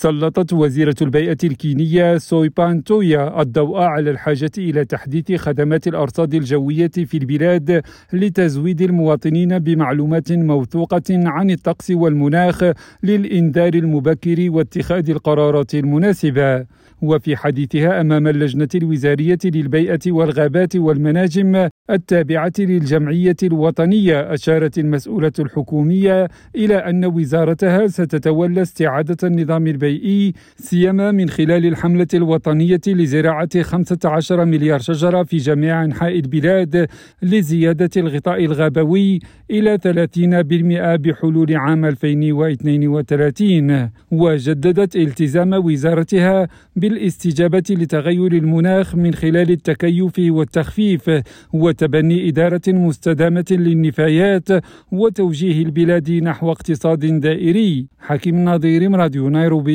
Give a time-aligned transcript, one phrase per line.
[0.00, 7.16] سلطت وزيرة البيئة الكينية سويبان تويا الضوء على الحاجة إلى تحديث خدمات الأرصاد الجوية في
[7.16, 7.82] البلاد
[8.12, 12.64] لتزويد المواطنين بمعلومات موثوقة عن الطقس والمناخ
[13.02, 16.66] للإنذار المبكر واتخاذ القرارات المناسبة.
[17.02, 26.76] وفي حديثها أمام اللجنة الوزارية للبيئة والغابات والمناجم التابعة للجمعية الوطنية أشارت المسؤولة الحكومية إلى
[26.76, 35.22] أن وزارتها ستتولى استعادة النظام البيئي سيما من خلال الحملة الوطنية لزراعة 15 مليار شجرة
[35.22, 36.88] في جميع أنحاء البلاد
[37.22, 39.18] لزيادة الغطاء الغابوي
[39.50, 51.10] إلى 30% بحلول عام 2032 وجددت التزام وزارتها بالاستجابة لتغير المناخ من خلال التكيف والتخفيف
[51.52, 54.48] وتبني إدارة مستدامة للنفايات
[54.92, 57.86] وتوجيه البلاد نحو اقتصاد دائري.
[58.00, 59.70] حكيم نظير راديو نيروبي.